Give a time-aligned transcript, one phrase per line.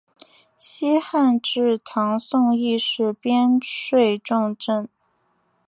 [0.57, 4.89] 西汉至唐宋亦是边睡重镇。